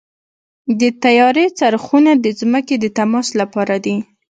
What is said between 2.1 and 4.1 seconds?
د ځمکې د تماس لپاره دي.